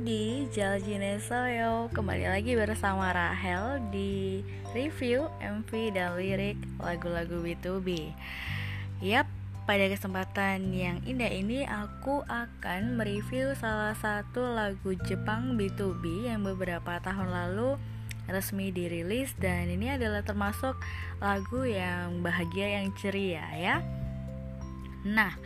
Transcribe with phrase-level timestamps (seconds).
[0.00, 4.40] Howdy, Jaljine Soyo Kembali lagi bersama Rahel di
[4.72, 8.08] review MV dan lirik lagu-lagu B2B
[9.04, 9.28] Yap,
[9.68, 16.96] pada kesempatan yang indah ini aku akan mereview salah satu lagu Jepang B2B yang beberapa
[17.04, 17.76] tahun lalu
[18.24, 20.80] resmi dirilis dan ini adalah termasuk
[21.20, 23.76] lagu yang bahagia yang ceria ya.
[25.04, 25.36] Nah,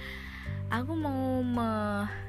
[0.71, 1.43] aku mau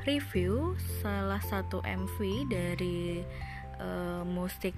[0.05, 3.25] mereview salah satu MV dari
[3.81, 4.77] uh, musik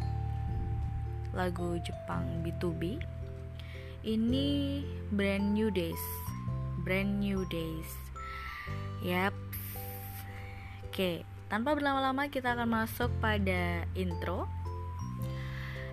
[1.36, 2.96] lagu Jepang B2B.
[4.08, 4.48] Ini
[5.12, 6.00] Brand New Days.
[6.88, 7.92] Brand New Days.
[9.04, 9.36] Yap.
[10.88, 14.48] Oke, tanpa berlama-lama kita akan masuk pada intro.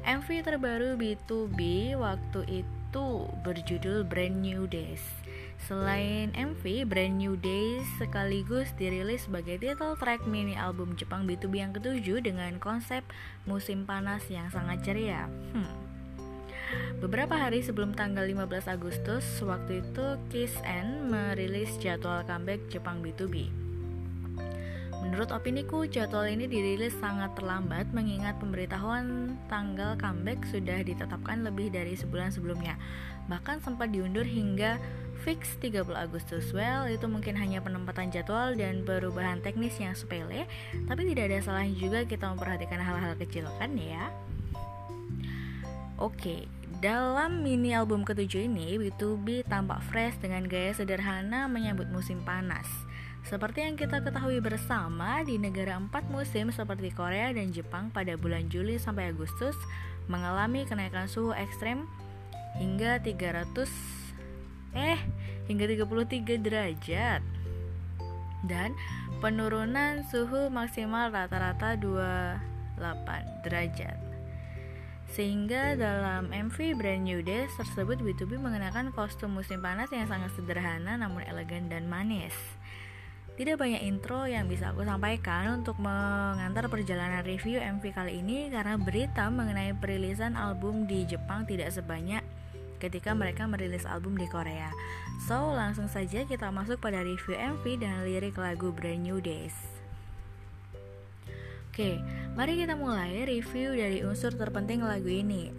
[0.07, 1.59] MV terbaru B2B
[1.99, 3.07] waktu itu
[3.43, 5.24] berjudul Brand New Days
[5.65, 11.73] Selain MV, Brand New Days sekaligus dirilis sebagai title track mini album Jepang B2B yang
[11.73, 13.01] ketujuh dengan konsep
[13.49, 15.25] musim panas yang sangat ceria.
[15.57, 15.73] Hmm.
[17.01, 23.49] Beberapa hari sebelum tanggal 15 Agustus, waktu itu Kiss N merilis jadwal comeback Jepang B2B.
[25.01, 31.93] Menurut opiniku, jadwal ini dirilis sangat terlambat mengingat pemberitahuan tanggal comeback sudah ditetapkan lebih dari
[31.97, 32.77] sebulan sebelumnya.
[33.29, 34.81] Bahkan sempat diundur hingga
[35.25, 36.53] fix 30 Agustus.
[36.53, 40.45] Well, itu mungkin hanya penempatan jadwal dan perubahan teknis yang sepele,
[40.85, 44.13] tapi tidak ada salahnya juga kita memperhatikan hal-hal kecil kan ya.
[45.97, 46.45] Oke,
[46.85, 52.69] dalam mini album ketujuh ini, B2B tampak fresh dengan gaya sederhana menyambut musim panas.
[53.25, 58.53] Seperti yang kita ketahui bersama, di negara empat musim seperti Korea dan Jepang pada bulan
[58.53, 59.57] Juli sampai Agustus
[60.13, 61.89] mengalami kenaikan suhu ekstrem
[62.61, 64.04] hingga 300
[64.75, 64.99] eh
[65.47, 67.23] hingga 33 derajat
[68.45, 68.77] dan
[69.25, 73.97] penurunan suhu maksimal rata-rata 28 derajat
[75.15, 80.99] sehingga dalam MV Brand New Days tersebut B2B mengenakan kostum musim panas yang sangat sederhana
[80.99, 82.35] namun elegan dan manis.
[83.35, 88.75] Tidak banyak intro yang bisa aku sampaikan untuk mengantar perjalanan review MV kali ini karena
[88.79, 92.23] berita mengenai perilisan album di Jepang tidak sebanyak
[92.85, 94.69] ketika mereka merilis album di Korea.
[95.25, 99.57] So, langsung saja kita masuk pada review MV dan lirik lagu Brand New Days.
[101.73, 101.99] Oke,
[102.39, 105.51] mari kita mulai review dari unsur terpenting lagu ini,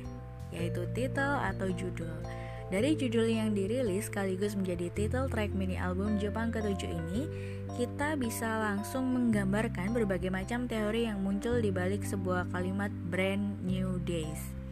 [0.53, 2.23] yaitu titel atau judul.
[2.71, 7.21] Dari judul yang dirilis sekaligus menjadi title track mini album Jepang ketujuh ini,
[7.75, 13.99] kita bisa langsung menggambarkan berbagai macam teori yang muncul di balik sebuah kalimat brand new
[14.07, 14.64] days.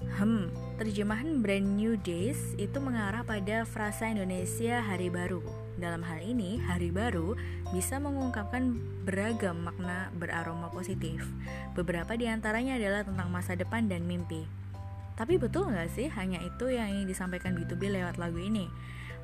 [0.00, 0.48] Hmm,
[0.80, 5.44] terjemahan Brand New Days itu mengarah pada frasa Indonesia Hari Baru.
[5.76, 7.36] Dalam hal ini, Hari Baru
[7.68, 11.28] bisa mengungkapkan beragam makna beraroma positif.
[11.76, 14.48] Beberapa di antaranya adalah tentang masa depan dan mimpi.
[15.20, 18.72] Tapi betul nggak sih hanya itu yang ingin disampaikan B2B lewat lagu ini?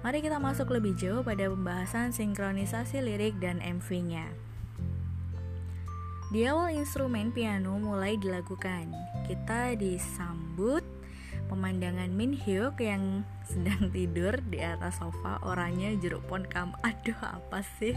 [0.05, 4.46] Mari kita masuk lebih jauh pada pembahasan sinkronisasi lirik dan MV-nya.
[6.27, 8.91] Di awal instrumen piano mulai dilakukan,
[9.31, 10.83] kita disambut
[11.47, 16.75] pemandangan Min Hyuk yang sedang tidur di atas sofa, orangnya jeruk pon kam.
[16.83, 17.95] Aduh, apa sih?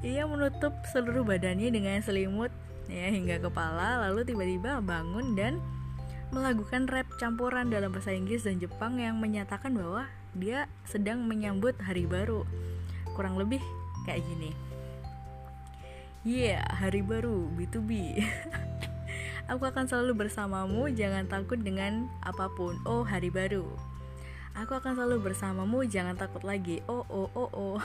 [0.00, 2.48] Ia menutup seluruh badannya dengan selimut
[2.88, 5.60] ya hingga kepala, lalu tiba-tiba bangun dan
[6.32, 12.08] melakukan rap campuran dalam bahasa Inggris dan Jepang yang menyatakan bahwa dia sedang menyambut hari
[12.08, 12.48] baru.
[13.12, 13.60] Kurang lebih
[14.08, 14.67] kayak gini.
[16.26, 18.18] Yeah, hari baru B2B.
[19.54, 22.74] Aku akan selalu bersamamu, jangan takut dengan apa pun.
[22.82, 23.70] Oh, hari baru.
[24.58, 26.82] Aku akan selalu bersamamu, jangan takut lagi.
[26.90, 27.78] Oh, oh, oh, oh.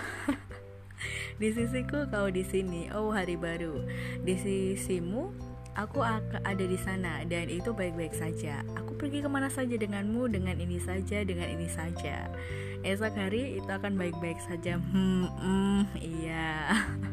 [1.39, 2.89] di sisiku kau di sini.
[2.89, 3.85] Oh, hari baru.
[4.25, 5.29] Di sisimu
[5.77, 8.65] aku ada di sana dan itu baik-baik saja.
[8.81, 12.33] Aku pergi ke mana saja denganmu, dengan ini saja, dengan ini saja.
[12.81, 14.81] Esok hari itu akan baik-baik saja.
[14.81, 16.73] Hmm, hmm iya.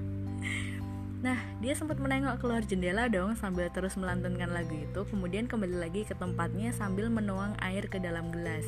[1.20, 6.08] Nah, dia sempat menengok keluar jendela dong sambil terus melantunkan lagu itu, kemudian kembali lagi
[6.08, 8.64] ke tempatnya sambil menuang air ke dalam gelas.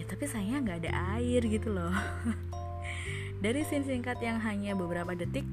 [0.00, 1.92] Ya tapi sayangnya nggak ada air gitu loh.
[3.44, 5.44] Dari scene singkat yang hanya beberapa detik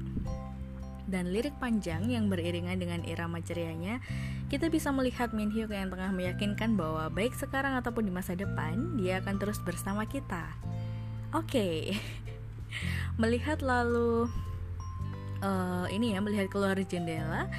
[1.04, 4.00] dan lirik panjang yang beriringan dengan irama cerianya,
[4.48, 8.96] kita bisa melihat Min Hyuk yang tengah meyakinkan bahwa baik sekarang ataupun di masa depan,
[8.96, 10.56] dia akan terus bersama kita.
[11.36, 11.76] Oke, okay.
[13.20, 14.32] melihat lalu
[15.42, 17.50] uh, ini ya melihat keluar jendela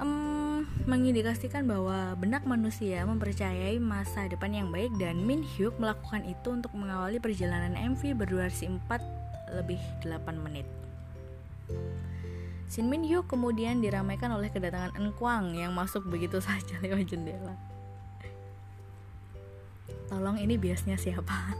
[0.00, 6.48] um, mengindikasikan bahwa benak manusia mempercayai masa depan yang baik dan Min Hyuk melakukan itu
[6.54, 10.66] untuk mengawali perjalanan MV berdurasi 4 lebih 8 menit.
[12.66, 17.54] Shin Min Hyuk kemudian diramaikan oleh kedatangan Enkwang yang masuk begitu saja lewat jendela.
[20.06, 21.54] Tolong ini biasnya siapa?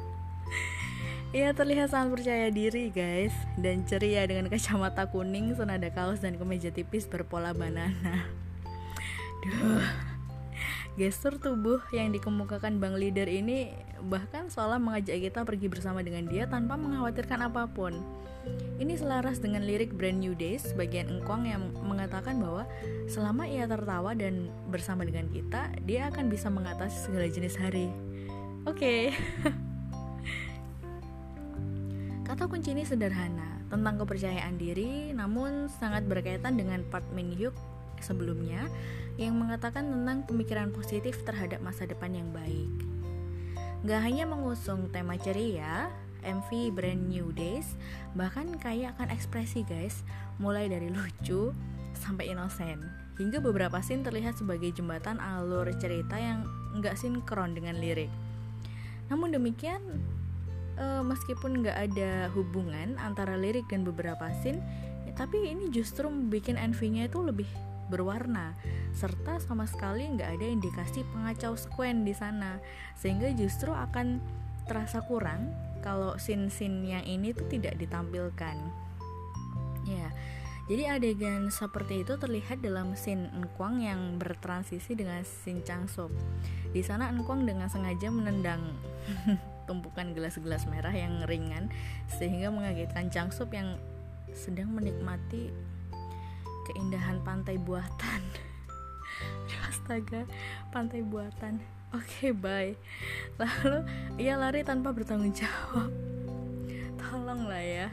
[1.35, 6.71] Ia terlihat sangat percaya diri guys Dan ceria dengan kacamata kuning, senada kaos dan kemeja
[6.71, 8.23] tipis berpola banana
[9.43, 9.83] Duh
[10.97, 13.69] Gestur tubuh yang dikemukakan Bang Leader ini
[14.09, 18.01] bahkan seolah mengajak kita pergi bersama dengan dia tanpa mengkhawatirkan apa pun.
[18.81, 22.65] Ini selaras dengan lirik Brand New Days bagian engkong yang mengatakan bahwa
[23.13, 27.93] selama ia tertawa dan bersama dengan kita, dia akan bisa mengatasi segala jenis hari.
[28.65, 29.13] Oke.
[29.13, 29.57] Okay.
[32.37, 37.57] Kata kunci ini sederhana, tentang kepercayaan diri, namun sangat berkaitan dengan part Min Hyuk
[38.05, 38.69] sebelumnya
[39.17, 42.69] yang mengatakan tentang pemikiran positif terhadap masa depan yang baik.
[43.89, 45.89] Gak hanya mengusung tema ceria,
[46.29, 47.73] MV Brand New Days
[48.13, 50.05] bahkan kaya akan ekspresi guys,
[50.37, 51.57] mulai dari lucu
[51.97, 52.85] sampai inosen.
[53.17, 56.45] Hingga beberapa scene terlihat sebagai jembatan alur cerita yang
[56.77, 58.13] nggak sinkron dengan lirik.
[59.09, 59.81] Namun demikian,
[60.77, 64.61] uh, meskipun nggak ada hubungan antara lirik dan beberapa scene,
[65.05, 67.49] ya, tapi ini justru membuat MV-nya itu lebih
[67.93, 68.57] berwarna.
[68.97, 72.59] Serta sama sekali nggak ada indikasi pengacau sekuen di sana.
[72.99, 74.19] Sehingga justru akan
[74.67, 78.57] terasa kurang kalau scene-scene yang ini tuh tidak ditampilkan.
[79.87, 80.11] Ya
[80.67, 86.11] jadi adegan seperti itu terlihat dalam scene Engkwang yang bertransisi dengan scene Changsop.
[86.75, 88.75] Di sana Engkwang dengan sengaja menendang
[89.67, 91.69] tumpukan gelas-gelas merah yang ringan
[92.07, 93.77] sehingga mengagetkan Changsop yang
[94.33, 95.51] sedang menikmati
[96.73, 98.23] keindahan pantai buatan.
[99.71, 100.27] Astaga
[100.75, 101.63] pantai buatan.
[101.95, 102.73] Oke okay, bye.
[103.39, 103.87] Lalu
[104.19, 105.91] ia lari tanpa bertanggung jawab.
[107.01, 107.89] Tolonglah ya.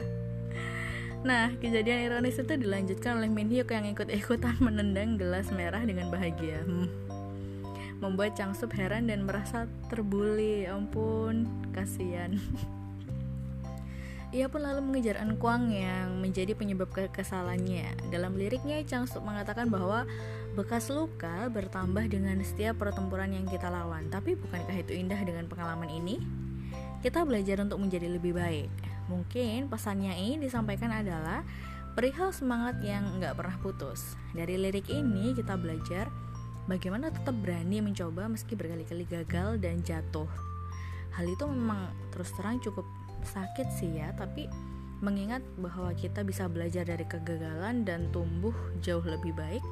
[1.24, 6.60] Nah, kejadian ironis itu dilanjutkan oleh Min Hyuk yang ikut-ikutan menendang gelas merah dengan bahagia.
[6.68, 7.03] Hmm.
[8.02, 10.66] Membuat Chang Sup heran dan merasa terbuli.
[10.66, 12.38] Ya ampun, kasihan.
[14.34, 18.10] Ia pun lalu mengejar Enkwang yang menjadi penyebab kekesalannya.
[18.10, 20.10] Dalam liriknya, Chang Suk mengatakan bahwa
[20.58, 24.10] bekas luka bertambah dengan setiap pertempuran yang kita lawan.
[24.10, 26.18] Tapi bukankah itu indah dengan pengalaman ini?
[26.98, 28.74] Kita belajar untuk menjadi lebih baik.
[29.06, 31.46] Mungkin pesannya ini disampaikan adalah
[31.94, 34.18] perihal semangat yang nggak pernah putus.
[34.34, 36.10] Dari lirik ini kita belajar
[36.66, 40.28] bagaimana tetap berani mencoba meski berkali-kali gagal dan jatuh.
[41.14, 42.86] Hal itu memang terus terang cukup
[43.24, 44.46] sakit sih ya tapi
[45.00, 49.64] mengingat bahwa kita bisa belajar dari kegagalan dan tumbuh jauh lebih baik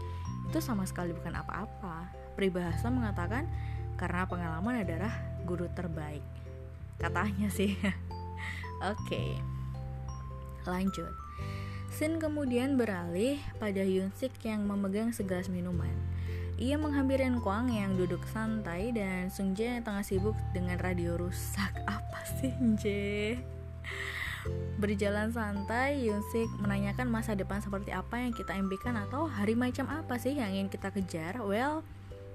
[0.48, 3.48] itu sama sekali bukan apa-apa peribahasa mengatakan
[3.96, 5.12] karena pengalaman adalah
[5.48, 6.24] guru terbaik
[7.00, 7.76] katanya sih
[8.84, 9.36] oke okay.
[10.68, 11.12] lanjut
[11.92, 15.92] Sin kemudian beralih pada Yunsik yang memegang segelas minuman.
[16.60, 21.72] Ia menghampiri Kwang yang duduk santai dan Sung Jae tengah sibuk dengan radio rusak.
[21.88, 23.40] Apa sih, Je?
[24.82, 30.19] Berjalan santai, Yunsik menanyakan masa depan seperti apa yang kita impikan atau hari macam apa
[30.19, 31.38] sih yang ingin kita kejar.
[31.38, 31.87] Well,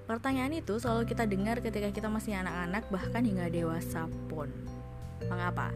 [0.08, 4.48] pertanyaan itu selalu kita dengar ketika kita masih anak-anak bahkan hingga dewasa pun.
[5.28, 5.68] Mengapa?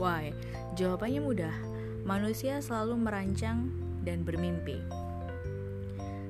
[0.00, 0.32] Why?
[0.80, 1.56] Jawabannya mudah.
[2.08, 3.68] Manusia selalu merancang
[4.00, 4.80] dan bermimpi.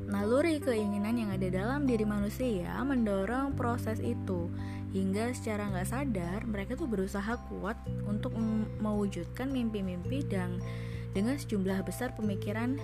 [0.06, 4.46] Naluri keinginan yang ada dalam diri manusia mendorong proses itu
[4.94, 7.74] hingga secara nggak sadar mereka tuh berusaha kuat
[8.06, 8.38] untuk
[8.78, 10.62] mewujudkan mimpi-mimpi dan
[11.10, 12.78] dengan sejumlah besar pemikiran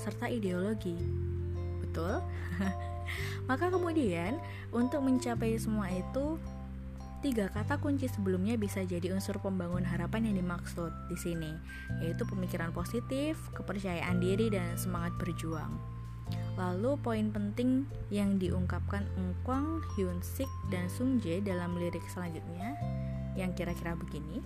[0.00, 0.96] serta ideologi.
[1.84, 2.24] Betul?
[3.48, 4.40] Maka kemudian
[4.72, 6.40] untuk mencapai semua itu
[7.20, 11.52] tiga kata kunci sebelumnya bisa jadi unsur pembangun harapan yang dimaksud di sini,
[12.00, 15.76] yaitu pemikiran positif, kepercayaan diri dan semangat berjuang.
[16.54, 17.82] Lalu poin penting
[18.14, 22.78] yang diungkapkan Engkwang, Hyun Sik, dan Sung Jae dalam lirik selanjutnya
[23.34, 24.38] yang kira-kira begini.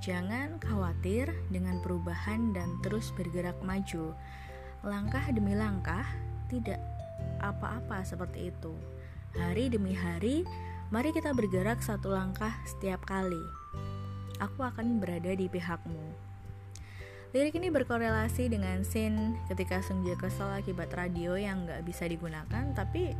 [0.00, 4.16] Jangan khawatir dengan perubahan dan terus bergerak maju.
[4.80, 6.08] Langkah demi langkah,
[6.48, 6.80] tidak
[7.44, 8.72] apa-apa seperti itu.
[9.36, 10.48] Hari demi hari,
[10.88, 13.44] mari kita bergerak satu langkah setiap kali.
[14.40, 16.29] Aku akan berada di pihakmu.
[17.30, 22.74] Lirik ini berkorelasi dengan scene ketika Sung Jae kesal akibat radio yang nggak bisa digunakan,
[22.74, 23.14] tapi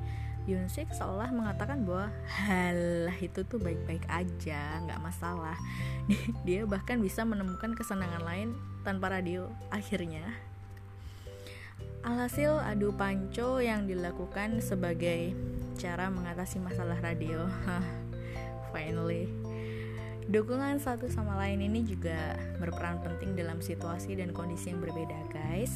[0.51, 5.55] Yoon Sik seolah mengatakan bahwa halah itu tuh baik-baik aja, nggak masalah.
[6.47, 10.27] Dia bahkan bisa menemukan kesenangan lain tanpa radio akhirnya.
[12.03, 15.39] Alhasil adu panco yang dilakukan sebagai
[15.79, 17.47] cara mengatasi masalah radio.
[18.75, 19.40] Finally
[20.29, 25.73] Dukungan satu sama lain ini juga berperan penting dalam situasi dan kondisi yang berbeda, guys.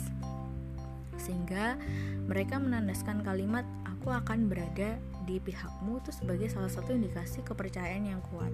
[1.17, 1.81] Sehingga
[2.29, 8.21] mereka menandaskan kalimat aku akan berada di pihakmu itu sebagai salah satu indikasi kepercayaan yang
[8.29, 8.53] kuat.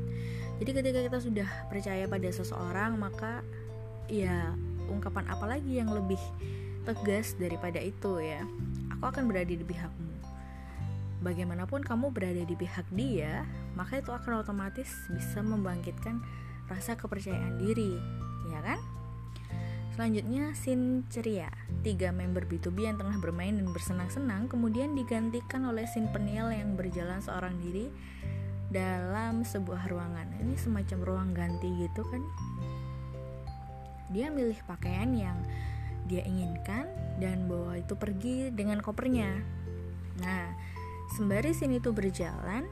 [0.62, 3.42] Jadi ketika kita sudah percaya pada seseorang, maka
[4.06, 4.54] ya
[4.86, 6.20] ungkapan apa lagi yang lebih
[6.86, 8.46] tegas daripada itu ya.
[8.94, 10.10] Aku akan berada di pihakmu
[11.20, 13.44] bagaimanapun kamu berada di pihak dia,
[13.76, 16.20] maka itu akan otomatis bisa membangkitkan
[16.68, 17.96] rasa kepercayaan diri,
[18.48, 18.80] ya kan?
[20.00, 21.52] Selanjutnya, scene ceria.
[21.84, 27.20] Tiga member B2B yang tengah bermain dan bersenang-senang kemudian digantikan oleh scene penil yang berjalan
[27.20, 27.92] seorang diri
[28.70, 30.40] dalam sebuah ruangan.
[30.40, 32.22] Ini semacam ruang ganti gitu kan?
[34.14, 35.36] Dia milih pakaian yang
[36.06, 39.30] dia inginkan dan bawa itu pergi dengan kopernya.
[40.22, 40.44] Nah,
[41.14, 42.66] Sembari sini tuh berjalan,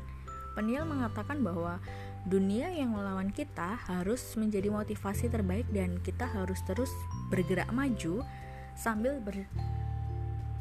[0.59, 1.79] Peniel mengatakan bahwa
[2.27, 6.91] dunia yang melawan kita harus menjadi motivasi terbaik dan kita harus terus
[7.31, 8.27] bergerak maju
[8.75, 9.47] sambil ber,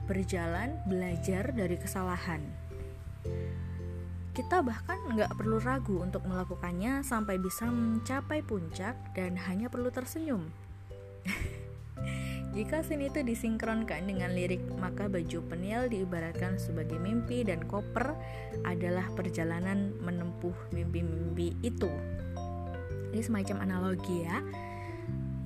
[0.05, 2.45] berjalan belajar dari kesalahan.
[4.37, 10.45] Kita bahkan nggak perlu ragu untuk melakukannya sampai bisa mencapai puncak dan hanya perlu tersenyum.
[12.55, 18.15] Jika scene itu disinkronkan dengan lirik, maka baju penil diibaratkan sebagai mimpi dan koper
[18.63, 21.91] adalah perjalanan menempuh mimpi-mimpi itu.
[23.13, 24.41] Ini semacam analogi ya.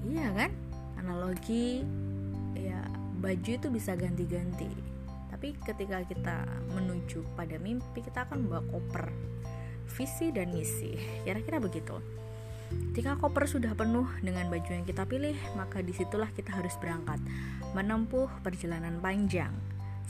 [0.08, 0.52] Iya kan?
[1.02, 1.84] Analogi
[2.56, 2.80] ya
[3.20, 4.70] baju itu bisa ganti-ganti.
[5.32, 6.46] Tapi ketika kita
[6.78, 9.10] menuju pada mimpi, kita akan membawa koper
[9.92, 10.96] visi dan misi.
[11.26, 11.98] Kira-kira begitu.
[12.92, 17.24] Ketika koper sudah penuh dengan baju yang kita pilih, maka di situlah kita harus berangkat
[17.72, 19.56] menempuh perjalanan panjang.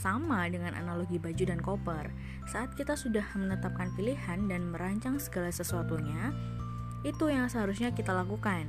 [0.02, 2.10] Sama dengan analogi baju dan koper,
[2.50, 6.34] saat kita sudah menetapkan pilihan dan merancang segala sesuatunya,
[7.06, 8.66] itu yang seharusnya kita lakukan.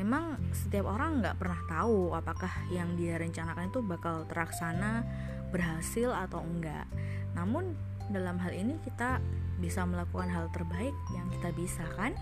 [0.00, 5.04] Memang setiap orang nggak pernah tahu apakah yang dia rencanakan itu bakal terlaksana,
[5.52, 6.88] berhasil atau enggak.
[7.36, 7.76] Namun
[8.08, 9.20] dalam hal ini kita
[9.60, 12.16] bisa melakukan hal terbaik yang kita bisa kan?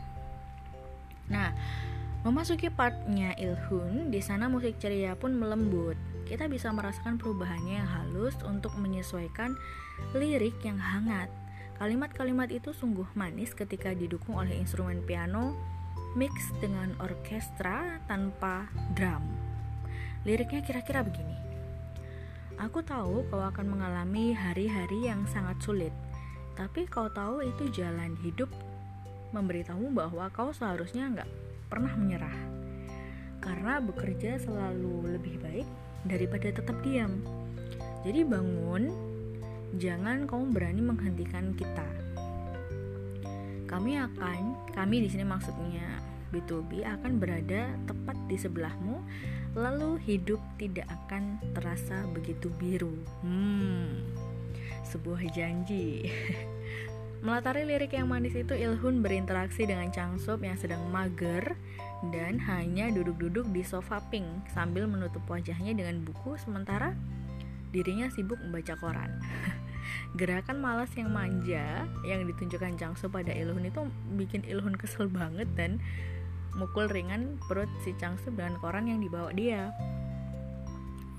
[1.31, 1.55] Nah,
[2.27, 5.97] memasuki partnya Ilhun, di sana musik ceria pun melembut.
[6.27, 9.55] Kita bisa merasakan perubahannya yang halus untuk menyesuaikan
[10.15, 11.31] lirik yang hangat.
[11.81, 15.57] Kalimat-kalimat itu sungguh manis ketika didukung oleh instrumen piano
[16.19, 18.67] mix dengan orkestra tanpa
[18.99, 19.23] drum.
[20.27, 21.39] Liriknya kira-kira begini.
[22.61, 25.95] Aku tahu kau akan mengalami hari-hari yang sangat sulit,
[26.53, 28.53] tapi kau tahu itu jalan hidup
[29.31, 31.31] memberitahu bahwa kau seharusnya nggak
[31.71, 32.61] pernah menyerah
[33.41, 35.69] karena bekerja selalu lebih baik
[36.05, 37.25] daripada tetap diam.
[38.05, 38.93] Jadi bangun,
[39.81, 41.89] jangan kau berani menghentikan kita.
[43.69, 48.99] Kami akan, kami di sini maksudnya B2B akan berada tepat di sebelahmu,
[49.57, 52.95] lalu hidup tidak akan terasa begitu biru.
[53.23, 54.05] Hmm,
[54.85, 56.07] sebuah janji.
[57.21, 61.53] Melatari lirik yang manis itu Ilhun berinteraksi dengan Changsup yang sedang mager
[62.09, 64.25] dan hanya duduk-duduk di sofa pink
[64.57, 66.97] sambil menutup wajahnya dengan buku sementara
[67.77, 69.21] dirinya sibuk membaca koran.
[70.21, 73.85] Gerakan malas yang manja yang ditunjukkan Changsup pada Ilhun itu
[74.17, 75.77] bikin Ilhun kesel banget dan
[76.57, 79.77] mukul ringan perut si Changsup dengan koran yang dibawa dia.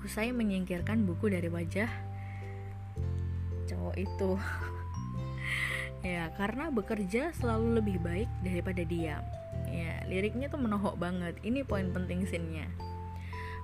[0.02, 1.86] Usai menyingkirkan buku dari wajah
[3.70, 4.30] cowok itu.
[6.02, 9.22] ya karena bekerja selalu lebih baik daripada diam
[9.70, 12.66] ya liriknya tuh menohok banget ini poin penting scene-nya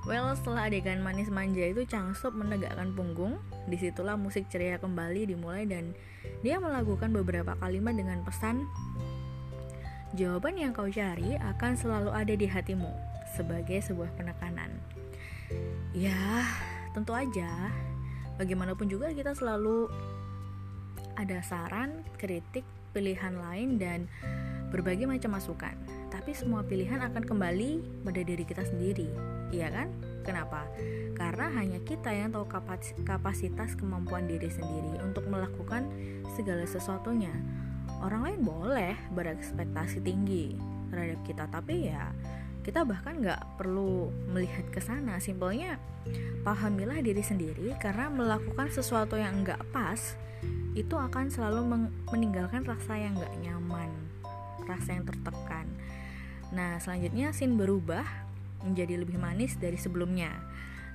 [0.07, 3.37] Well, setelah adegan manis manja itu Changsop menegakkan punggung.
[3.69, 5.93] Di situlah musik ceria kembali dimulai dan
[6.41, 8.65] dia melakukan beberapa kalimat dengan pesan
[10.17, 12.89] Jawaban yang kau cari akan selalu ada di hatimu
[13.37, 14.73] sebagai sebuah penekanan.
[15.93, 16.49] Ya,
[16.97, 17.69] tentu aja.
[18.41, 19.93] Bagaimanapun juga kita selalu
[21.19, 22.63] ada saran, kritik,
[22.95, 24.07] pilihan lain, dan
[24.71, 25.75] berbagai macam masukan.
[26.09, 29.11] Tapi semua pilihan akan kembali pada diri kita sendiri,
[29.51, 29.91] iya kan?
[30.23, 30.71] Kenapa?
[31.19, 32.47] Karena hanya kita yang tahu
[33.03, 35.89] kapasitas kemampuan diri sendiri untuk melakukan
[36.39, 37.33] segala sesuatunya.
[38.05, 40.55] Orang lain boleh berekspektasi tinggi
[40.93, 42.13] terhadap kita, tapi ya
[42.63, 45.17] kita bahkan nggak perlu melihat ke sana.
[45.17, 45.81] Simpelnya,
[46.45, 50.15] pahamilah diri sendiri karena melakukan sesuatu yang nggak pas
[50.79, 53.91] itu akan selalu meninggalkan rasa yang gak nyaman,
[54.71, 55.67] rasa yang tertekan.
[56.55, 58.07] Nah, selanjutnya scene berubah
[58.63, 60.31] menjadi lebih manis dari sebelumnya.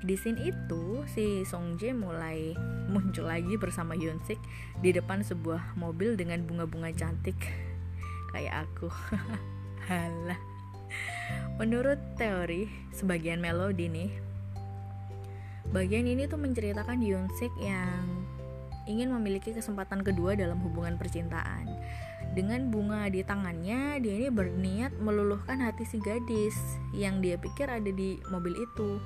[0.03, 2.55] Di scene itu, si Song Jae mulai
[2.91, 4.39] muncul lagi bersama Yoon Sik
[4.83, 7.37] di depan sebuah mobil dengan bunga-bunga cantik.
[8.33, 8.89] kayak aku
[9.87, 10.41] halah
[11.61, 14.11] menurut teori sebagian melodi nih
[15.69, 18.25] bagian ini tuh menceritakan Hyunsik yang
[18.85, 21.67] ingin memiliki kesempatan kedua dalam hubungan percintaan.
[22.33, 26.57] Dengan bunga di tangannya dia ini berniat meluluhkan hati si gadis
[26.89, 28.97] yang dia pikir ada di mobil itu.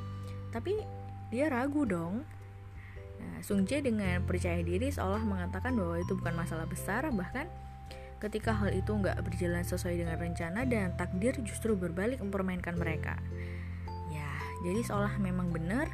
[0.55, 0.79] Tapi
[1.27, 2.23] dia ragu dong.
[3.17, 7.51] Nah, Sung Jae dengan percaya diri seolah mengatakan bahwa itu bukan masalah besar, bahkan
[8.17, 13.19] ketika hal itu nggak berjalan sesuai dengan rencana dan takdir justru berbalik mempermainkan mereka.
[14.09, 14.31] Ya,
[14.63, 15.91] jadi seolah memang benar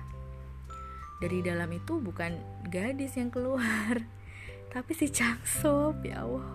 [1.19, 2.37] dari dalam itu bukan
[2.69, 4.01] gadis yang keluar,
[4.73, 6.47] tapi si Changsop, ya Allah,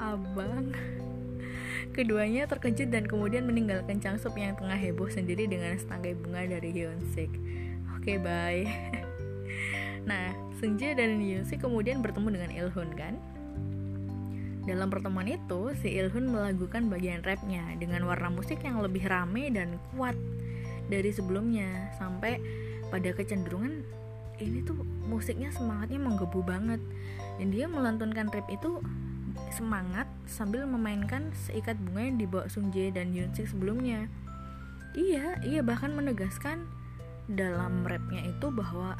[0.00, 0.72] abang.
[1.94, 7.30] Keduanya terkejut dan kemudian meninggalkan Changsop yang tengah heboh sendiri dengan setangkai bunga dari Hyunsik.
[7.94, 8.64] Oke, okay, bye.
[10.04, 13.16] Nah, Sunja dan Yoonsi kemudian bertemu dengan Ilhun kan?
[14.64, 19.76] Dalam pertemuan itu, si Ilhun melakukan bagian rapnya dengan warna musik yang lebih rame dan
[19.92, 20.16] kuat
[20.88, 22.40] dari sebelumnya sampai
[22.94, 23.82] pada kecenderungan
[24.38, 24.78] ini tuh
[25.10, 26.78] musiknya semangatnya menggebu banget
[27.42, 28.78] dan dia melantunkan rap itu
[29.50, 34.06] semangat sambil memainkan seikat bunga yang dibawa Sung Jae dan Yoon Sik sebelumnya.
[34.94, 36.70] Iya, ia bahkan menegaskan
[37.26, 38.94] dalam rapnya itu bahwa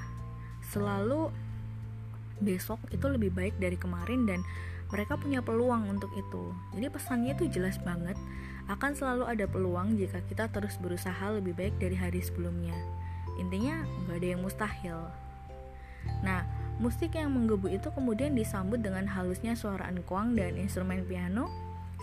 [0.74, 1.30] selalu
[2.42, 4.42] besok itu lebih baik dari kemarin dan
[4.90, 6.50] mereka punya peluang untuk itu.
[6.74, 8.18] Jadi pesannya itu jelas banget,
[8.66, 12.74] akan selalu ada peluang jika kita terus berusaha lebih baik dari hari sebelumnya.
[13.40, 14.98] Intinya nggak ada yang mustahil.
[16.20, 16.44] Nah,
[16.76, 21.48] musik yang menggebu itu kemudian disambut dengan halusnya suara angkuang dan instrumen piano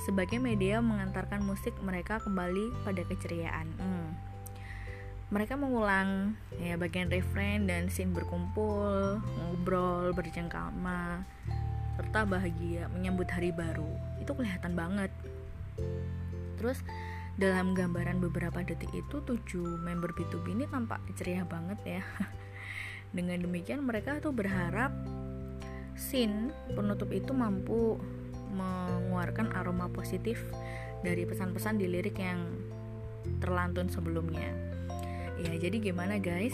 [0.08, 3.70] sebagai media mengantarkan musik mereka kembali pada keceriaan.
[3.78, 4.32] Hmm
[5.32, 11.24] mereka mengulang ya bagian refrain dan scene berkumpul, ngobrol, bercengkrama,
[11.96, 13.96] serta bahagia menyambut hari baru.
[14.20, 15.08] Itu kelihatan banget.
[16.60, 16.84] Terus
[17.42, 22.04] dalam gambaran beberapa detik itu tujuh member B2B ini tampak ceria banget ya.
[23.18, 24.94] Dengan demikian mereka tuh berharap
[25.98, 27.98] scene penutup itu mampu
[28.54, 30.38] mengeluarkan aroma positif
[31.01, 32.46] dari pesan-pesan di lirik yang
[33.42, 34.54] terlantun sebelumnya.
[35.42, 36.54] Ya, jadi gimana guys?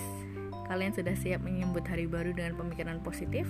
[0.72, 3.44] Kalian sudah siap menyambut hari baru dengan pemikiran positif,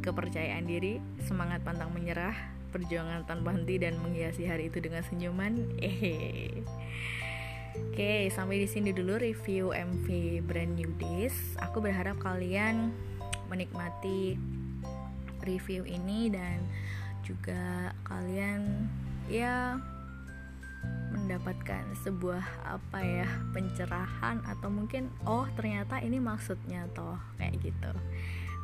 [0.00, 0.96] kepercayaan diri,
[1.28, 5.78] semangat pantang menyerah, perjuangan tanpa henti dan menghiasi hari itu dengan senyuman?
[5.78, 6.50] Hehe.
[7.74, 10.06] Oke, sampai di sini dulu review MV
[10.42, 11.54] Brand New Days.
[11.62, 12.90] Aku berharap kalian
[13.46, 14.34] menikmati
[15.46, 16.58] review ini dan
[17.22, 18.90] juga kalian
[19.30, 19.78] ya
[21.14, 27.92] mendapatkan sebuah apa ya pencerahan atau mungkin oh ternyata ini maksudnya toh kayak gitu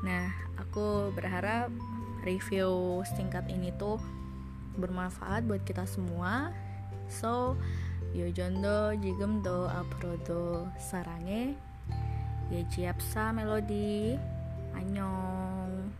[0.03, 1.71] nah aku berharap
[2.25, 4.01] review singkat ini tuh
[4.77, 6.55] bermanfaat buat kita semua.
[7.11, 7.59] So,
[8.15, 11.55] yo jondo jigem do aprodo sarange.
[12.51, 14.19] Ye jiapsa melodi.
[14.75, 15.91] Annyeong.